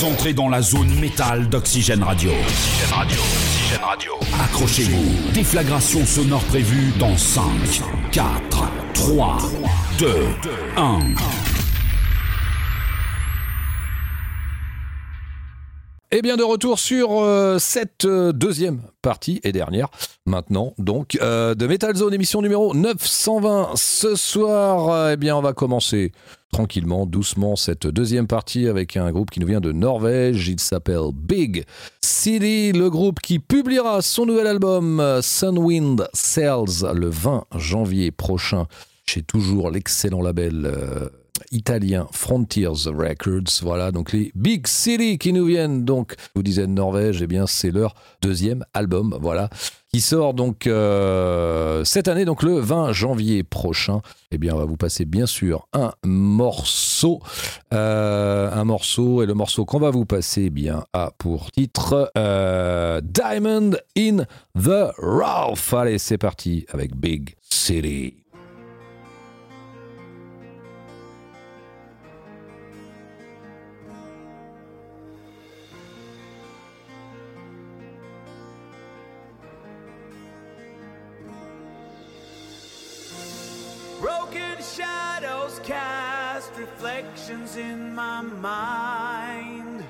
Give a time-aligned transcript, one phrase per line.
[0.00, 2.30] Vous entrez dans la zone métal d'Oxygène Radio.
[2.30, 3.20] Oxygène Radio.
[3.20, 4.12] Oxygène Radio.
[4.44, 5.32] Accrochez-vous.
[5.34, 7.42] Déflagration sonore prévue dans 5,
[8.10, 8.24] 4,
[8.94, 9.38] 3,
[9.98, 10.06] 2,
[10.78, 11.00] 1.
[16.12, 19.88] Et bien de retour sur euh, cette euh, deuxième partie et dernière
[20.26, 25.52] maintenant donc euh, de Metal Zone émission numéro 920 ce soir eh bien on va
[25.52, 26.10] commencer
[26.52, 30.48] tranquillement doucement cette deuxième partie avec un groupe qui nous vient de Norvège.
[30.48, 31.64] Il s'appelle Big
[32.00, 38.66] City le groupe qui publiera son nouvel album euh, Sunwind Cells le 20 janvier prochain
[39.06, 41.08] chez toujours l'excellent label euh,
[41.52, 43.62] italien Frontiers Records.
[43.62, 47.46] Voilà, donc les Big City qui nous viennent donc, vous disais de Norvège, eh bien
[47.46, 49.50] c'est leur deuxième album, voilà,
[49.92, 54.00] qui sort donc euh, cette année, donc le 20 janvier prochain.
[54.30, 57.20] Eh bien, on va vous passer bien sûr un morceau,
[57.74, 62.12] euh, un morceau, et le morceau qu'on va vous passer, eh bien, a pour titre
[62.16, 64.24] euh, Diamond in
[64.56, 65.74] the Rough.
[65.74, 68.19] Allez, c'est parti avec Big City.
[87.30, 89.84] Reflections in my mind.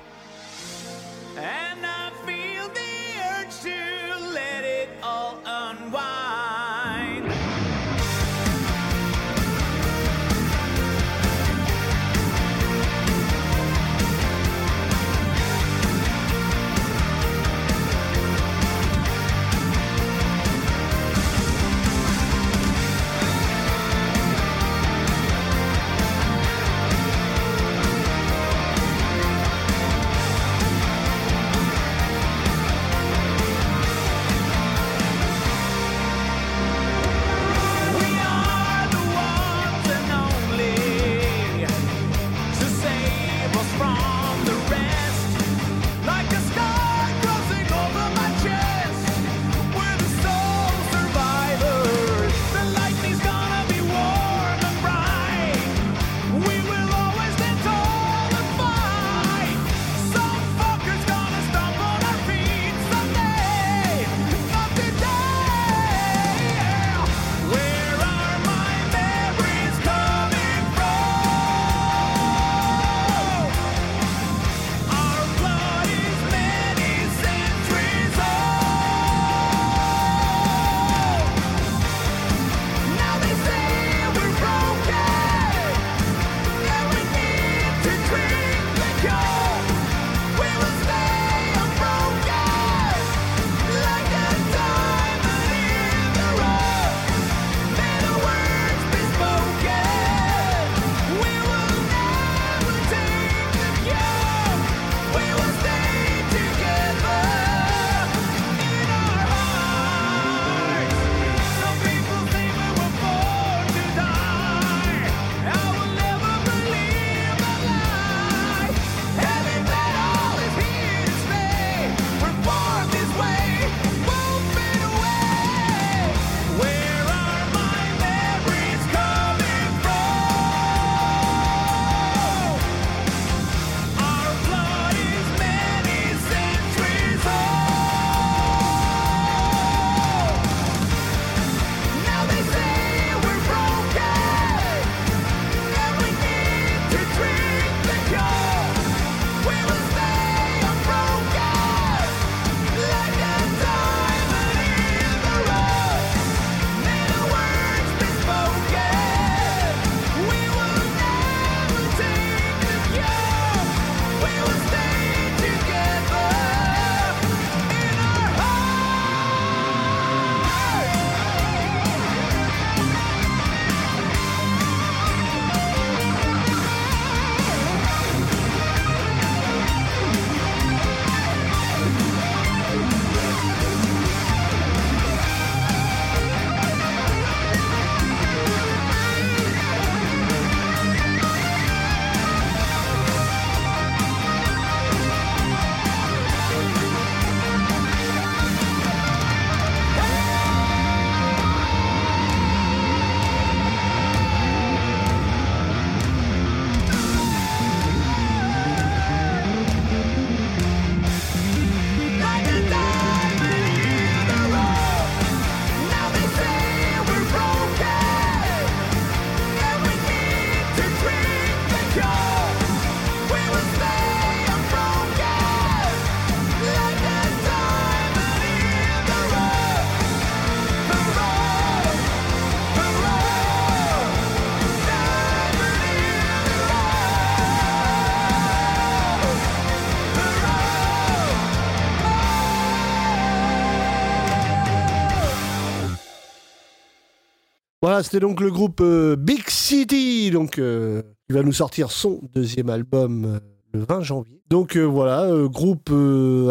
[248.03, 252.69] C'était donc le groupe euh, Big City, donc euh, qui va nous sortir son deuxième
[252.69, 253.39] album euh,
[253.73, 254.41] le 20 janvier.
[254.49, 255.91] Donc voilà, groupe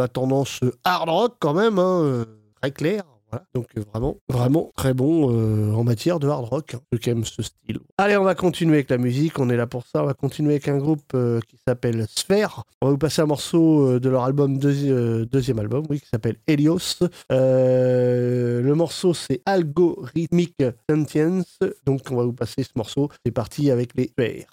[0.01, 2.25] à tendance hard rock quand même, hein,
[2.61, 3.03] très clair.
[3.55, 6.75] Donc euh, vraiment, vraiment très bon euh, en matière de hard rock.
[6.75, 7.79] Hein, qui aiment ce style.
[7.99, 9.39] Allez, on va continuer avec la musique.
[9.39, 10.03] On est là pour ça.
[10.03, 12.65] On va continuer avec un groupe euh, qui s'appelle Sphere.
[12.83, 16.37] On va vous passer un morceau de leur album deuxi- deuxième album, oui, qui s'appelle
[16.47, 16.99] Helios.
[17.31, 20.55] Le morceau c'est Algorithmic
[20.89, 21.59] Sentience.
[21.87, 23.09] Donc on va vous passer ce morceau.
[23.25, 24.47] C'est parti avec les Sphere.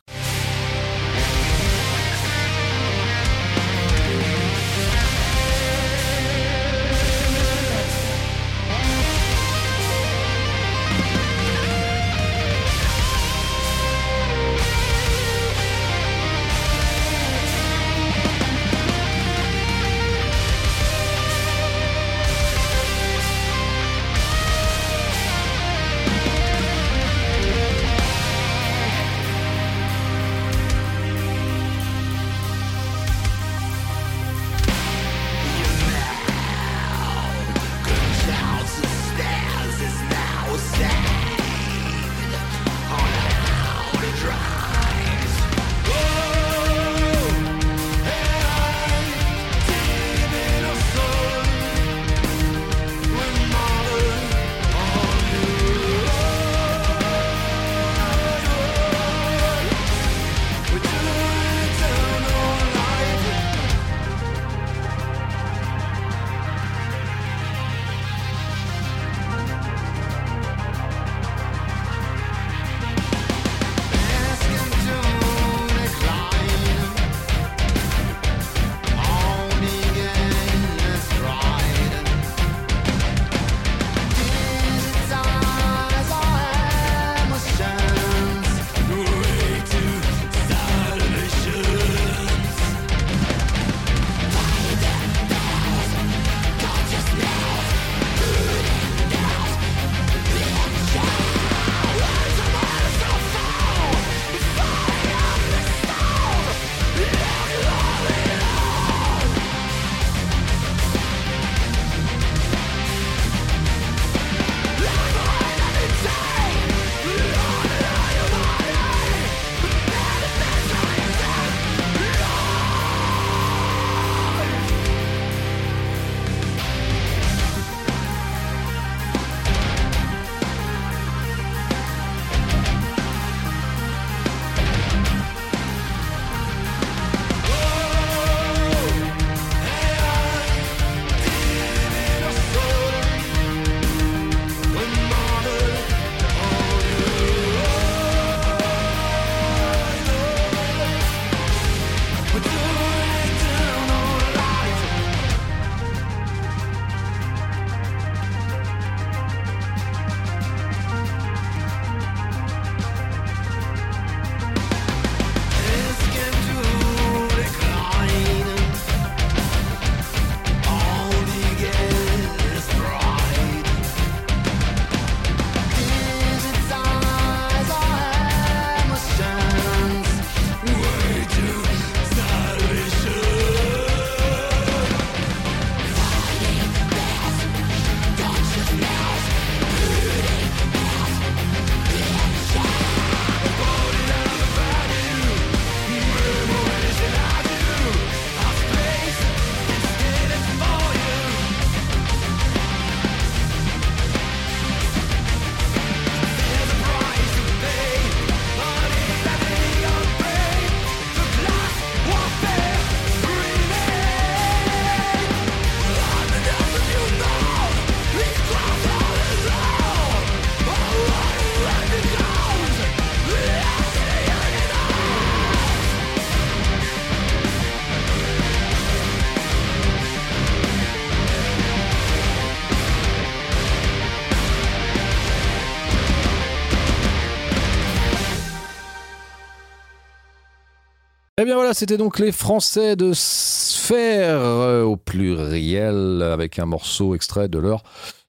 [241.48, 247.48] Bien voilà, c'était donc les Français de Sphère euh, au pluriel avec un morceau extrait
[247.48, 247.84] de leur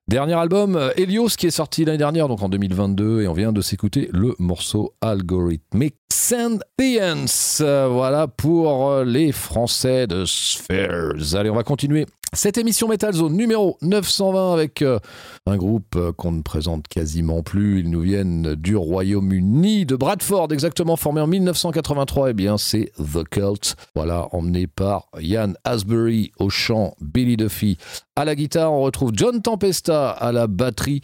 [0.07, 3.53] dernier album euh, Helios qui est sorti l'année dernière, donc en 2022, et on vient
[3.53, 7.61] de s'écouter le morceau Algorithmic Sentience.
[7.61, 11.35] Euh, Voilà pour les Français de Spheres.
[11.35, 14.99] Allez, on va continuer Cette émission Metal Zone numéro 920 avec euh,
[15.47, 17.81] un groupe euh, qu'on ne présente quasiment plus.
[17.81, 22.31] Ils nous viennent du Royaume-Uni, de Bradford exactement, formé en 1983.
[22.31, 23.77] Eh bien, c'est The Cult.
[23.95, 27.79] Voilà, emmené par Ian Asbury au chant, Billy Duffy
[28.15, 28.75] à la guitare.
[28.75, 31.01] On retrouve John Tempesta à la batterie,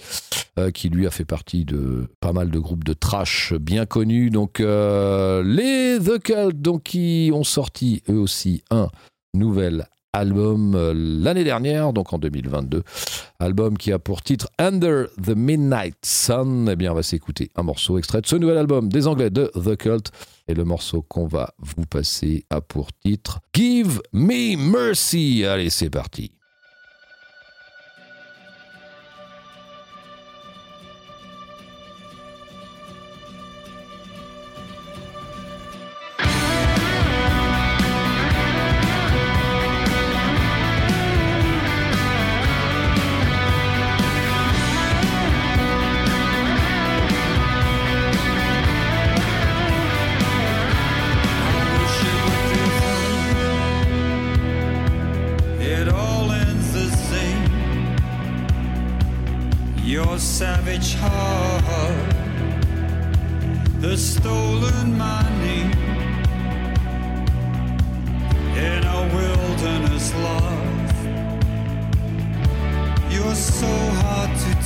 [0.59, 4.28] euh, qui lui a fait partie de pas mal de groupes de trash bien connus.
[4.28, 8.88] Donc, les The Cult, donc, qui ont sorti eux aussi un
[9.33, 12.83] nouvel album euh, l'année dernière, donc en 2022.
[13.40, 16.68] Album qui a pour titre Under the Midnight Sun.
[16.71, 19.50] Eh bien, on va s'écouter un morceau extrait de ce nouvel album des Anglais de
[19.54, 20.11] The Cult.
[20.47, 25.44] Et le morceau qu'on va vous passer a pour titre Give Me Mercy.
[25.44, 26.34] Allez, c'est parti.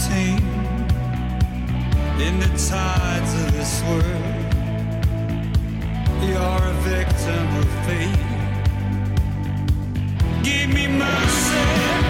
[0.06, 0.38] Tame
[2.20, 4.34] in the tides of this world.
[6.22, 8.26] You're a victim of fate.
[10.44, 12.07] Give me mercy,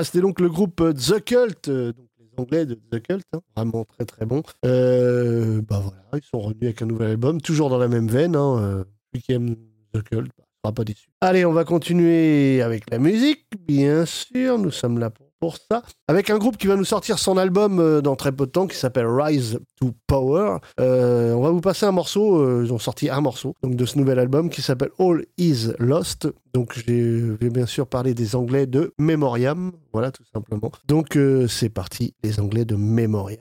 [0.00, 3.22] Voilà, c'était donc le groupe euh, The Cult, euh, donc les Anglais de The Cult,
[3.34, 4.42] hein, vraiment très très bon.
[4.64, 8.34] Euh, bah voilà, ils sont revenus avec un nouvel album, toujours dans la même veine.
[8.34, 9.58] Hein, celui
[9.92, 11.10] The Cult, bah, sera pas déçu.
[11.20, 15.82] Allez, on va continuer avec la musique, bien sûr, nous sommes là pour, pour ça.
[16.06, 18.66] Avec un groupe qui va nous sortir son album euh, dans très peu de temps,
[18.66, 20.58] qui s'appelle Rise to Power.
[20.78, 23.86] Euh, on va vous passer un morceau, euh, ils ont sorti un morceau donc de
[23.86, 26.28] ce nouvel album qui s'appelle All Is Lost.
[26.52, 30.70] Donc je vais bien sûr parler des Anglais de Memoriam, voilà tout simplement.
[30.86, 31.18] Donc
[31.48, 33.40] c'est parti, les Anglais de Memoriam.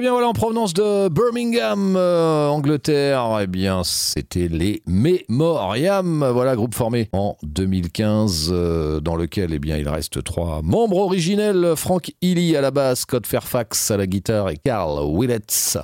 [0.00, 6.74] Bien voilà, en provenance de Birmingham, euh, Angleterre, eh bien c'était les Memoriam, voilà, groupe
[6.74, 12.56] formé en 2015, euh, dans lequel eh bien il reste trois membres originels, Frank Healy
[12.56, 15.78] à la basse, Scott Fairfax à la guitare et Carl Willets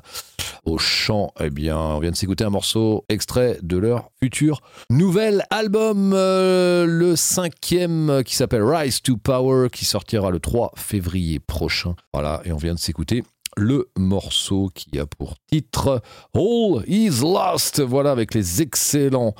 [0.65, 1.33] au chant.
[1.41, 6.85] Eh bien, on vient de s'écouter un morceau extrait de leur futur nouvel album, euh,
[6.85, 11.95] le cinquième qui s'appelle Rise to Power, qui sortira le 3 février prochain.
[12.13, 13.23] Voilà, et on vient de s'écouter
[13.57, 16.03] le morceau qui a pour titre
[16.35, 17.81] All is Lost.
[17.81, 19.35] Voilà, avec les excellents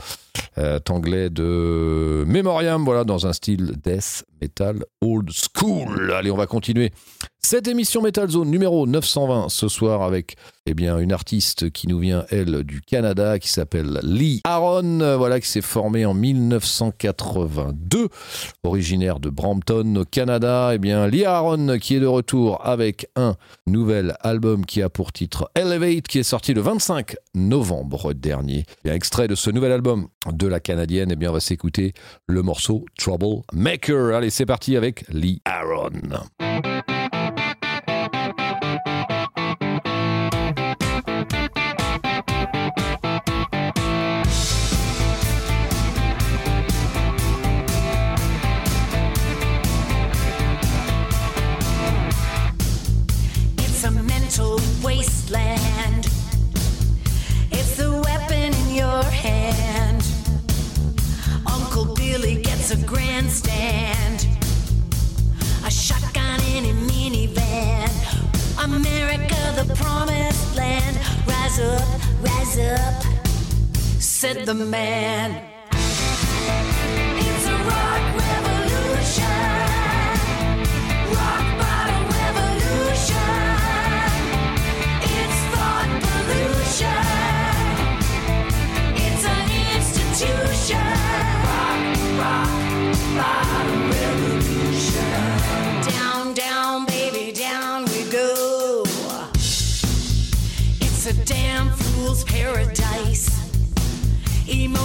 [0.89, 6.13] anglais de Memoriam, voilà, dans un style death metal old school.
[6.13, 6.91] Allez, on va continuer
[7.43, 11.99] cette émission Metal Zone numéro 920 ce soir avec eh bien, une artiste qui nous
[11.99, 18.09] vient, elle, du Canada, qui s'appelle Lee Aaron, euh, voilà, qui s'est formée en 1982,
[18.63, 20.71] originaire de Brampton, au Canada.
[20.75, 23.35] Eh bien, Lee Aaron qui est de retour avec un
[23.67, 28.65] nouvel album qui a pour titre Elevate, qui est sorti le 25 novembre dernier.
[28.85, 31.95] Et un extrait de ce nouvel album de la Canadienne, eh bien, on va s'écouter
[32.27, 34.15] le morceau Trouble Maker.
[34.15, 35.91] Allez, c'est parti avec Lee Aaron.
[62.73, 64.29] A grandstand.
[65.65, 67.91] A shotgun in a minivan.
[68.63, 70.97] America, the promised land.
[71.27, 73.03] Rise up, rise up,
[73.99, 75.50] said the man.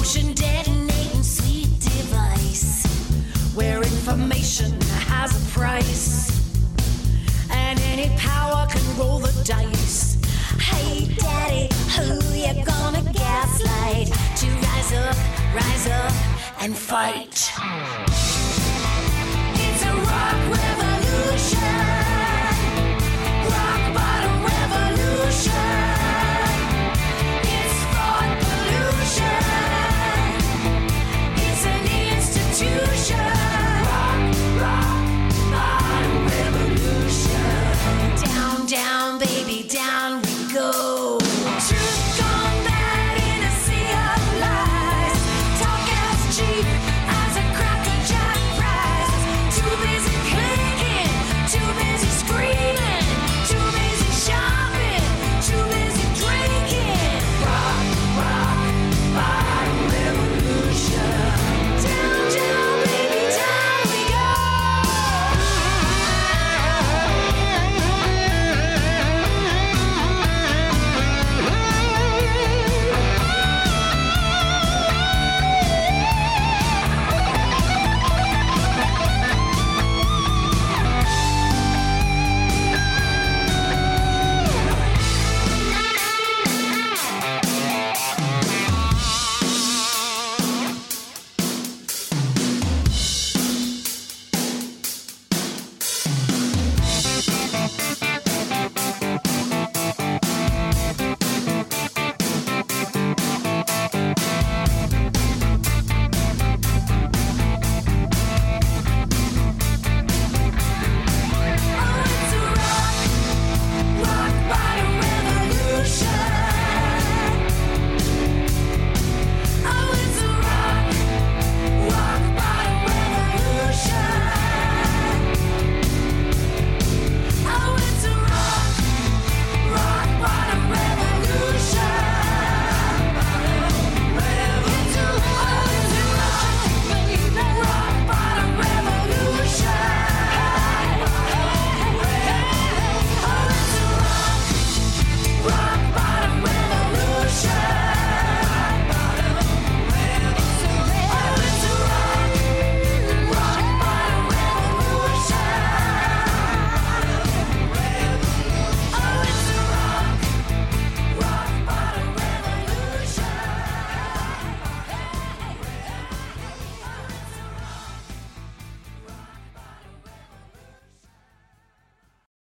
[0.05, 2.85] Detonating sweet device.
[3.55, 6.29] Where information has a price.
[7.49, 10.17] And any power can roll the dice.
[10.61, 14.13] Hey, daddy, who you gonna gaslight?
[14.37, 15.17] To rise up,
[15.55, 16.13] rise up,
[16.61, 17.51] and fight.
[19.65, 21.81] It's a rock revolution.
[23.49, 25.84] Rock bottom revolution.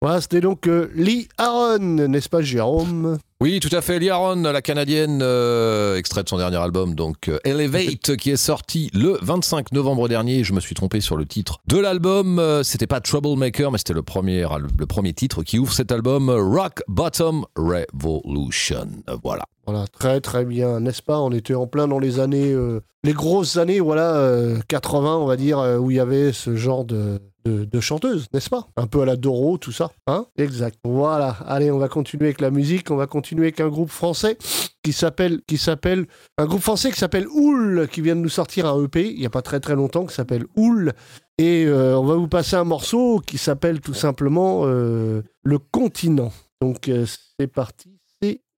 [0.02, 3.18] Voilà, c'était donc euh, Lee Aaron, n'est-ce pas Jérôme?
[3.42, 3.98] Oui, tout à fait.
[3.98, 8.36] Lee Aaron, la canadienne, euh, extrait de son dernier album, donc euh, Elevate, qui est
[8.36, 10.42] sorti le 25 novembre dernier.
[10.42, 12.40] Je me suis trompé sur le titre de l'album.
[12.64, 16.30] C'était pas Troublemaker, mais c'était le premier, al- le premier titre qui ouvre cet album,
[16.30, 18.88] Rock Bottom Revolution.
[19.22, 19.44] Voilà.
[19.66, 21.20] Voilà, très très bien, n'est-ce pas?
[21.20, 25.26] On était en plein dans les années, euh, les grosses années, voilà, euh, 80, on
[25.26, 28.66] va dire, euh, où il y avait ce genre de, de, chanteuse, n'est-ce pas?
[28.76, 30.26] Un peu à la Doro, tout ça, hein?
[30.36, 30.78] Exact.
[30.84, 31.36] Voilà.
[31.46, 32.90] Allez, on va continuer avec la musique.
[32.90, 34.36] On va continuer avec un groupe français
[34.82, 36.06] qui s'appelle, qui s'appelle,
[36.38, 39.26] un groupe français qui s'appelle Oul, qui vient de nous sortir un EP il y
[39.26, 40.92] a pas très très longtemps, qui s'appelle Oul.
[41.38, 46.32] Et euh, on va vous passer un morceau qui s'appelle tout simplement euh, Le Continent.
[46.60, 47.06] Donc euh,
[47.38, 47.98] c'est parti,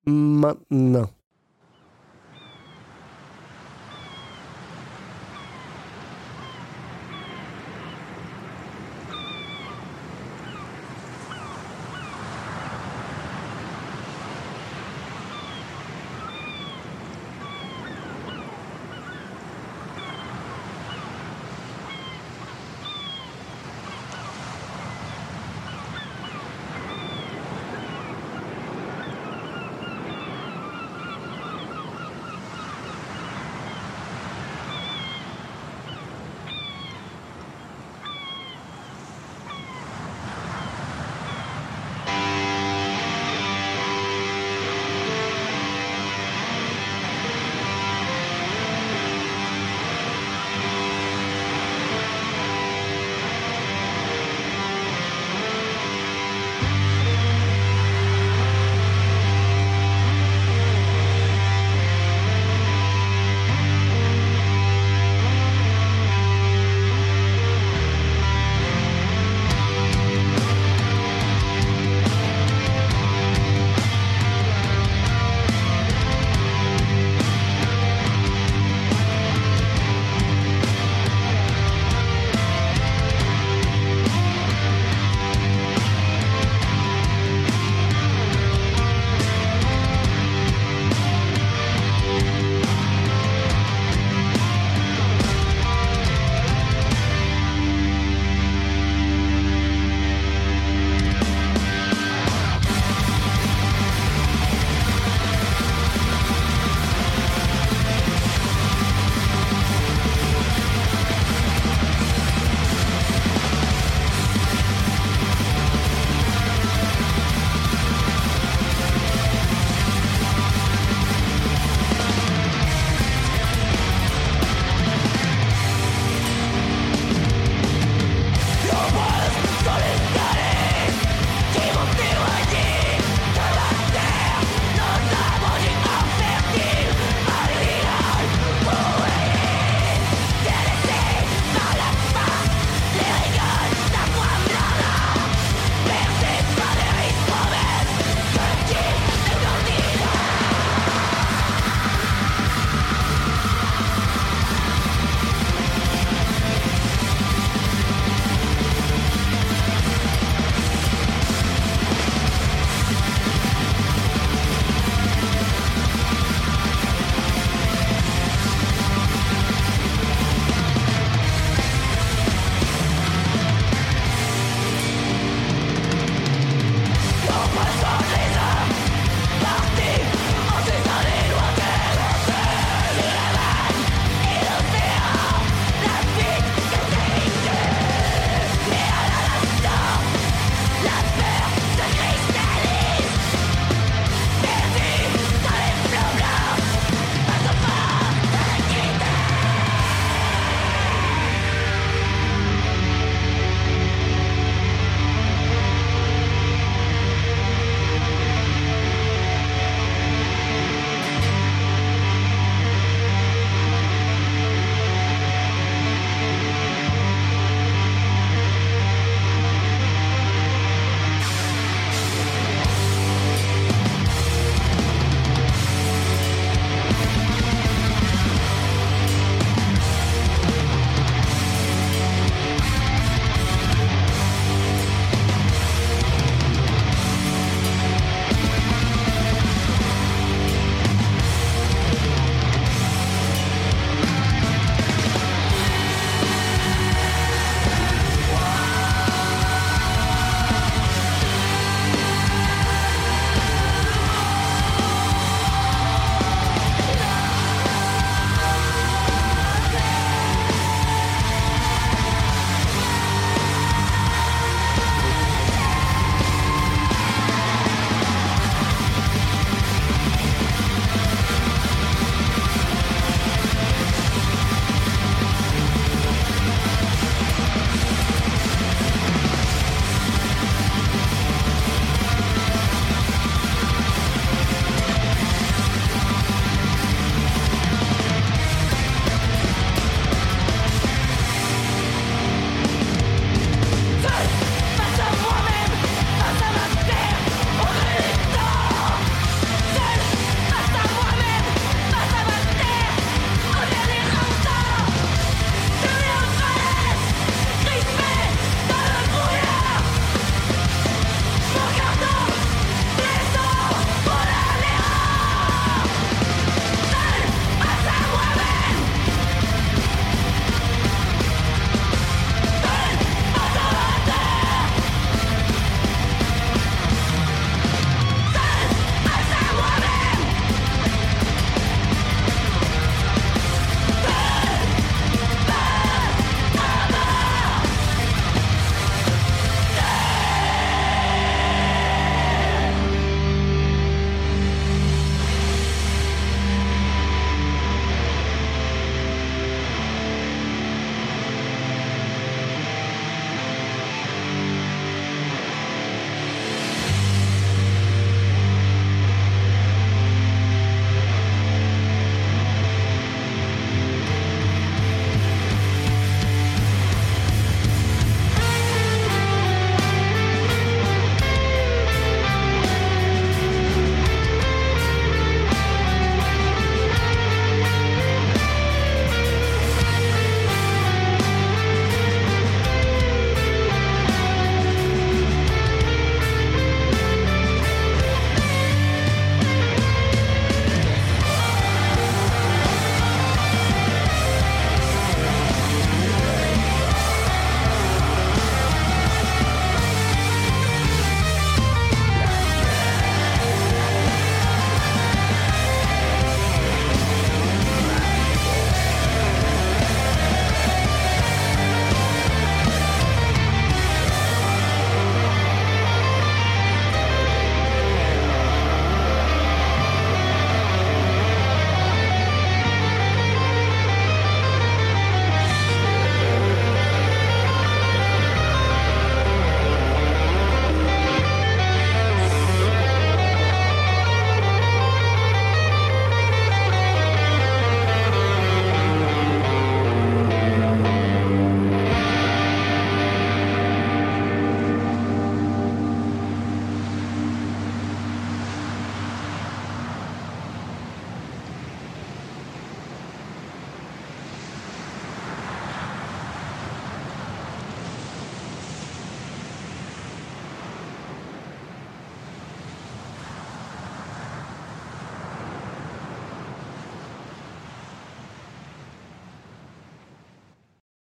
[0.07, 1.11] maintenant.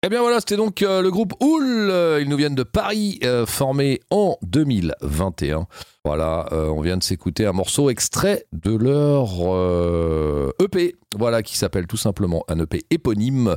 [0.04, 1.92] Eh bien voilà, c'était donc euh, le groupe Houl.
[2.20, 5.68] Ils nous viennent de Paris, euh, formé en 2021.
[6.04, 9.28] Voilà, euh, on vient de s'écouter un morceau extrait de leur
[10.60, 13.54] EP, voilà, qui s'appelle tout simplement un EP éponyme.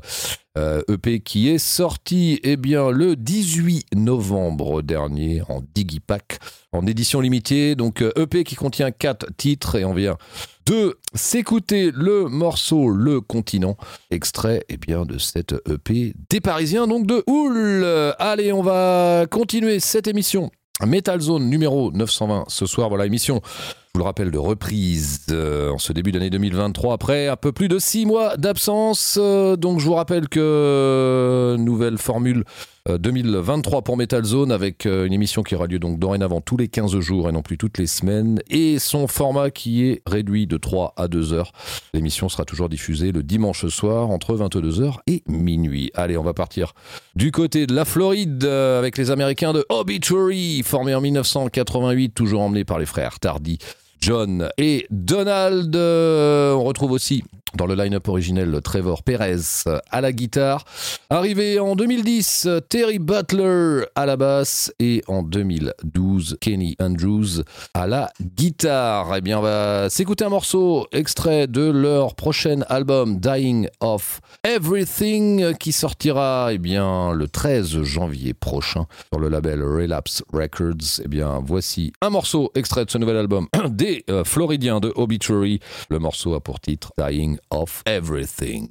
[0.55, 6.37] EP qui est sorti eh bien, le 18 novembre dernier en Digipack,
[6.71, 7.73] en édition limitée.
[7.75, 10.15] Donc EP qui contient quatre titres et on vient
[10.65, 13.77] de s'écouter le morceau Le Continent,
[14.09, 17.55] extrait eh bien, de cette EP des Parisiens, donc de Houl.
[17.55, 20.51] Euh, Allez, on va continuer cette émission.
[20.85, 23.41] Metal Zone numéro 920 ce soir, voilà émission
[23.95, 27.53] je vous le rappelle, de reprise euh, en ce début d'année 2023, après un peu
[27.53, 29.17] plus de six mois d'absence.
[29.17, 32.43] Euh, donc je vous rappelle que nouvelle formule
[32.87, 36.67] 2023 pour Metal Zone, avec euh, une émission qui aura lieu donc dorénavant tous les
[36.67, 40.57] 15 jours et non plus toutes les semaines, et son format qui est réduit de
[40.57, 41.51] 3 à 2 heures.
[41.93, 45.91] L'émission sera toujours diffusée le dimanche soir entre 22h et minuit.
[45.95, 46.73] Allez, on va partir
[47.15, 52.41] du côté de la Floride euh, avec les Américains de Obituary, formés en 1988, toujours
[52.41, 53.57] emmenés par les frères Tardy.
[54.05, 55.75] John et Donald.
[55.75, 57.23] On retrouve aussi
[57.55, 60.65] dans le line-up originel Trevor Perez à la guitare.
[61.09, 67.43] Arrivé en 2010, euh, Terry Butler à la basse et en 2012, Kenny Andrews
[67.73, 69.15] à la guitare.
[69.15, 75.55] Eh bien, on va s'écouter un morceau extrait de leur prochain album Dying of Everything
[75.55, 81.01] qui sortira eh bien, le 13 janvier prochain sur le label Relapse Records.
[81.03, 85.59] Eh bien, voici un morceau extrait de ce nouvel album des euh, Floridiens de Obituary.
[85.89, 88.69] Le morceau a pour titre Dying of Everything.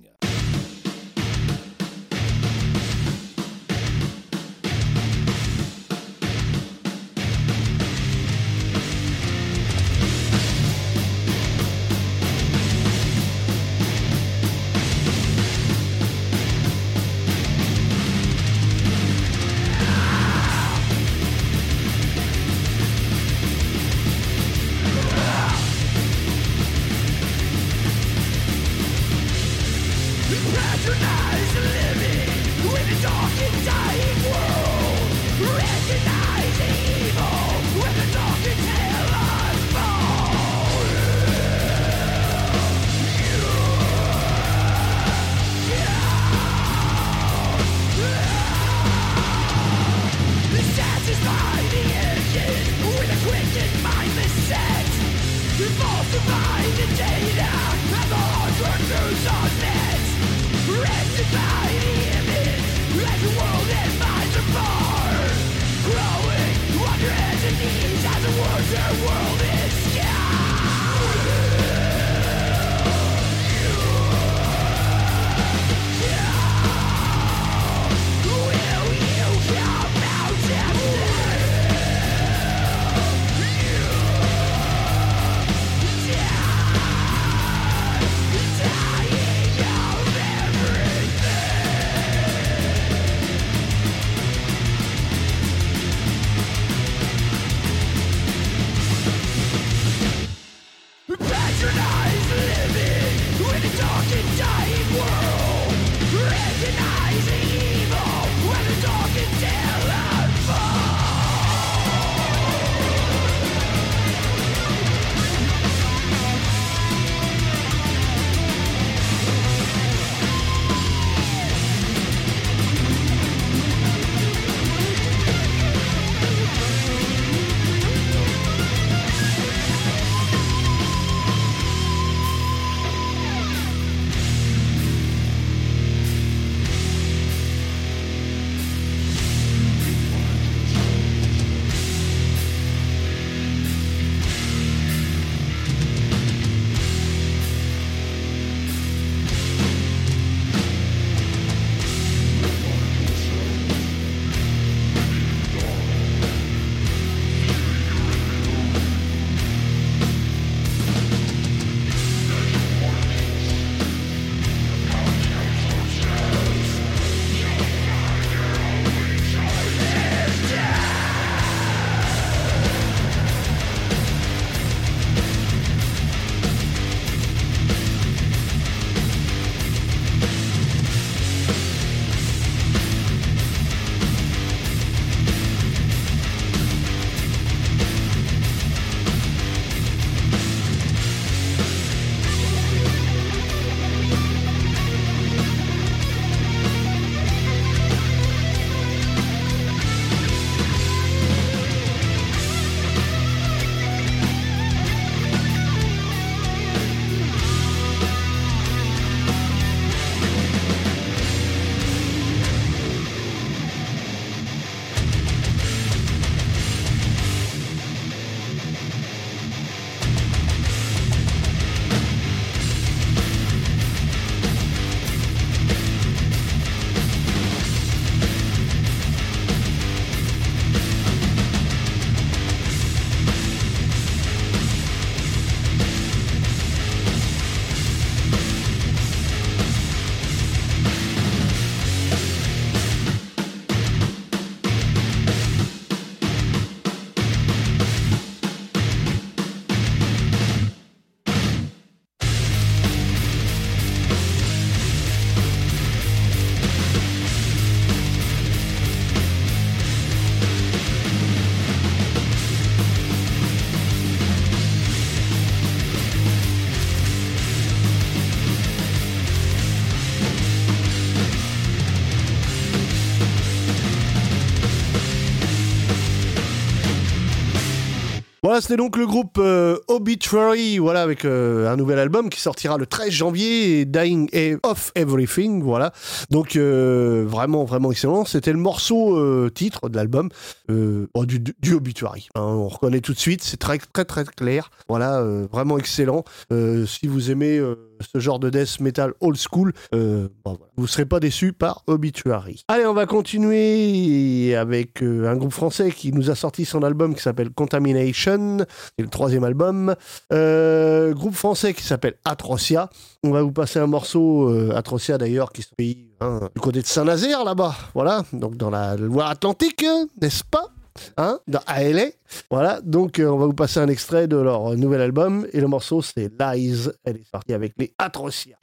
[278.54, 282.78] Voilà, c'était donc le groupe euh, Obituary, voilà, avec euh, un nouvel album qui sortira
[282.78, 284.28] le 13 janvier, et Dying
[284.62, 285.92] of Everything, voilà.
[286.30, 288.24] Donc euh, vraiment, vraiment excellent.
[288.24, 290.28] C'était le morceau titre de l'album
[290.68, 292.28] du, Obituary.
[292.36, 292.42] hein.
[292.42, 294.70] on reconnaît tout de suite, c'est très, très, très clair.
[294.88, 296.22] Voilà, vraiment excellent.
[296.52, 297.60] Si vous aimez
[298.00, 300.60] ce genre de death metal old school, euh, voilà.
[300.76, 302.64] vous ne serez pas déçus par Obituary.
[302.68, 307.14] Allez, on va continuer avec euh, un groupe français qui nous a sorti son album
[307.14, 308.58] qui s'appelle Contamination.
[308.98, 309.94] C'est le troisième album.
[310.32, 312.90] Euh, groupe français qui s'appelle Atrocia.
[313.22, 316.86] On va vous passer un morceau, Atrocia d'ailleurs, qui se pays hein, du côté de
[316.86, 317.74] Saint-Nazaire là-bas.
[317.94, 319.84] Voilà, donc dans la Loire-Atlantique,
[320.20, 320.73] n'est-ce pas?
[321.16, 322.06] Hein, dans ALA.
[322.50, 325.66] Voilà, donc euh, on va vous passer un extrait de leur nouvel album et le
[325.66, 326.88] morceau c'est Lies.
[327.04, 328.56] Elle est sortie avec les Atrocia.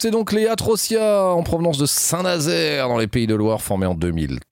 [0.00, 3.96] C'était donc les Atrocia en provenance de Saint-Nazaire dans les Pays de Loire, formés en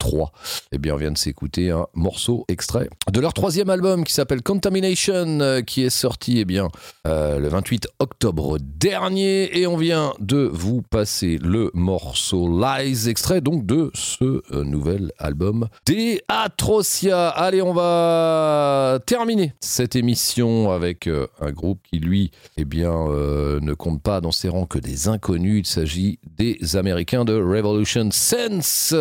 [0.07, 0.31] 2003.
[0.71, 4.41] Eh bien, on vient de s'écouter un morceau extrait de leur troisième album qui s'appelle
[4.41, 6.67] Contamination, euh, qui est sorti eh bien,
[7.07, 9.57] euh, le 28 octobre dernier.
[9.57, 15.11] Et on vient de vous passer le morceau Lies, extrait donc de ce euh, nouvel
[15.17, 17.29] album des Atrocia.
[17.29, 24.01] Allez, on va terminer cette émission avec un groupe qui, lui, eh bien, ne compte
[24.01, 25.59] pas dans ses rangs que des inconnus.
[25.59, 28.93] Il s'agit des Américains de Revolution Sense,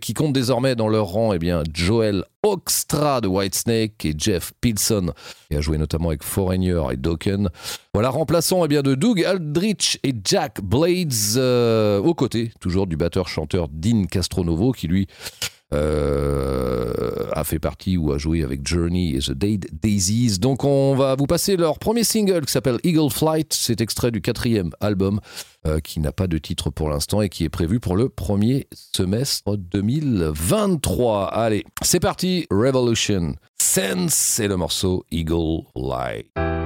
[0.00, 5.12] qui comptent désormais dans leur rang eh bien, Joel Oxtra de Whitesnake et Jeff Pilson,
[5.50, 7.48] qui a joué notamment avec Foreigner et Dokken.
[7.92, 12.96] Voilà, remplaçant eh bien, de Doug Aldrich et Jack Blades, euh, aux côtés toujours du
[12.96, 15.08] batteur-chanteur Dean Castronovo, qui lui
[15.74, 20.38] euh, a fait partie ou a joué avec Journey et The Dead Daisies.
[20.38, 23.52] Donc on va vous passer leur premier single qui s'appelle Eagle Flight.
[23.52, 25.20] C'est extrait du quatrième album
[25.66, 28.68] euh, qui n'a pas de titre pour l'instant et qui est prévu pour le premier
[28.72, 31.24] semestre 2023.
[31.26, 32.46] Allez, c'est parti.
[32.50, 36.65] Revolution Sense et le morceau Eagle Flight.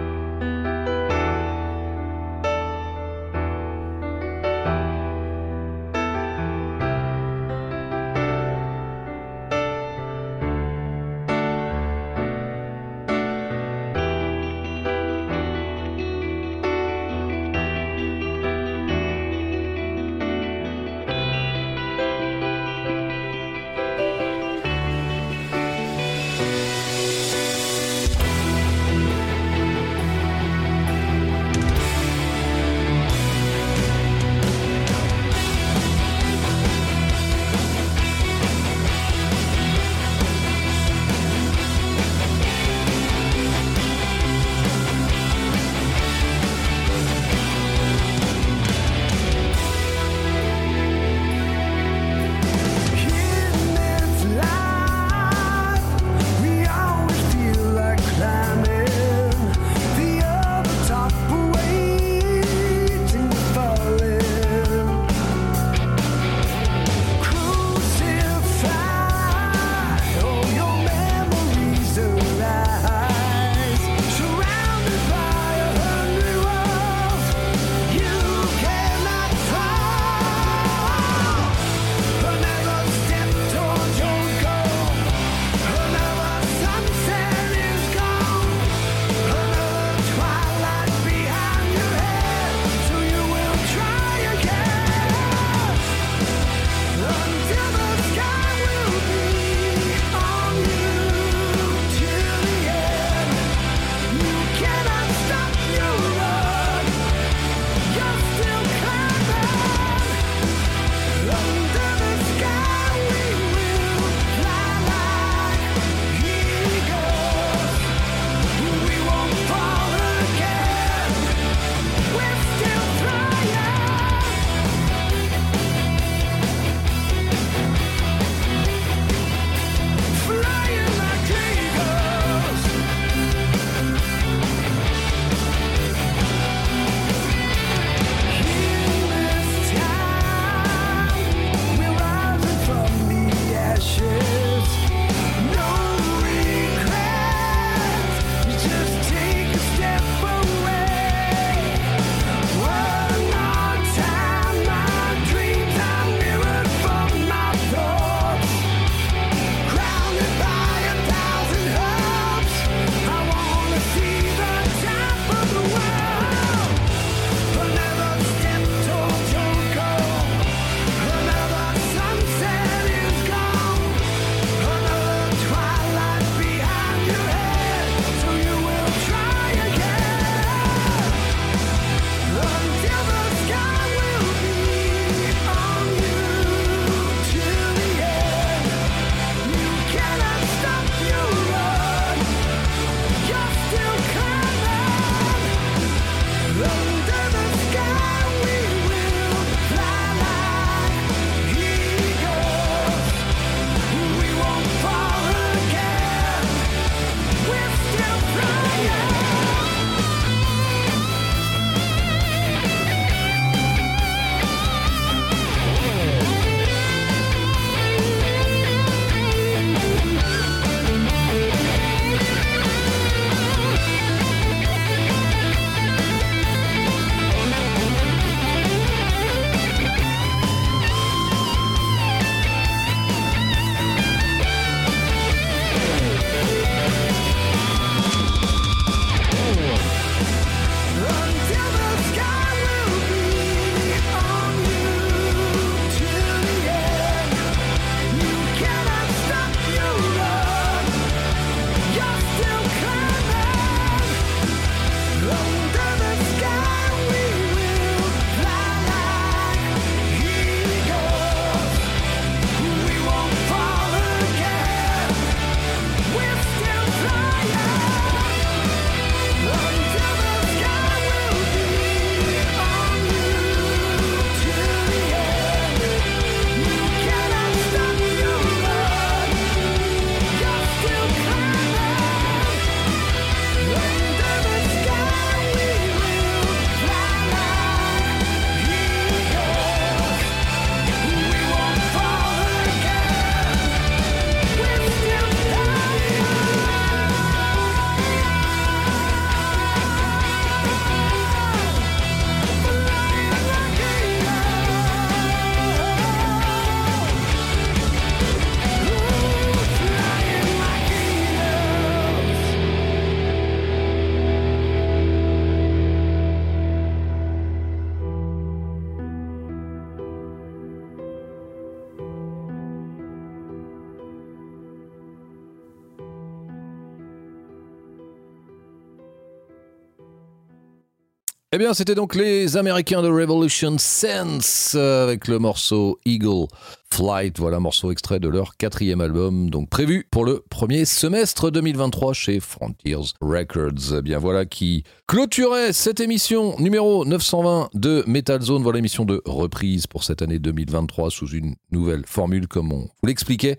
[331.75, 336.47] C'était donc les Américains de Revolution Sense euh, avec le morceau Eagle
[336.93, 337.39] Flight.
[337.39, 342.41] Voilà, morceau extrait de leur quatrième album, donc prévu pour le premier semestre 2023 chez
[342.41, 343.99] Frontiers Records.
[343.99, 348.63] Eh bien, voilà qui clôturait cette émission numéro 920 de Metal Zone.
[348.63, 353.07] Voilà l'émission de reprise pour cette année 2023 sous une nouvelle formule, comme on vous
[353.07, 353.57] l'expliquait.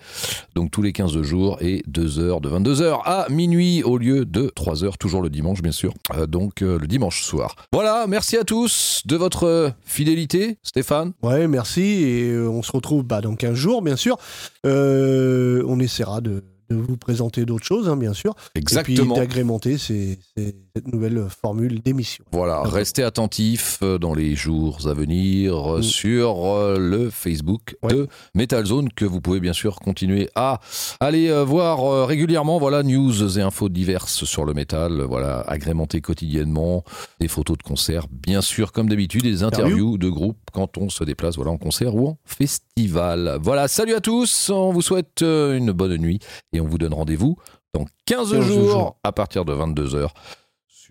[0.56, 4.52] Donc, tous les 15 jours et 2 heures de 22h à minuit au lieu de
[4.54, 5.94] 3 heures, toujours le dimanche, bien sûr.
[6.16, 7.56] Euh, donc, euh, le dimanche soir.
[7.72, 11.14] Voilà, merci à tous de votre fidélité, Stéphane.
[11.24, 11.82] Ouais, merci.
[11.82, 14.18] Et euh, on se retrouve bah, dans 15 jours, bien sûr.
[14.66, 18.36] Euh, on essaiera de, de vous présenter d'autres choses, hein, bien sûr.
[18.56, 19.14] Et Exactement.
[19.16, 22.24] puis d'agrémenter ces- ces- cette nouvelle formule d'émission.
[22.32, 25.84] Voilà, restez attentifs euh, dans les jours à venir euh, Mm.
[25.84, 27.94] sur euh, le Facebook Ouais.
[27.94, 30.60] de Metal Zone que vous pouvez bien sûr continuer à
[31.00, 32.60] aller euh, voir euh, régulièrement.
[32.60, 36.84] Voilà, news et infos diverses sur le métal, voilà, agrémenté quotidiennement,
[37.20, 41.04] des photos de concerts, bien sûr comme d'habitude, des interviews de groupes quand on se
[41.04, 43.38] déplace, voilà, en concert ou en festival.
[43.42, 46.20] Voilà, salut à tous, on vous souhaite euh, une bonne nuit
[46.54, 47.38] et on vous donne rendez-vous
[47.74, 48.98] dans 15, 15 jours, jours.
[49.04, 50.08] à partir de 22h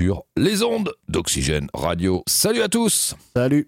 [0.00, 2.22] sur les ondes d'Oxygène Radio.
[2.26, 3.66] Salut à tous Salut.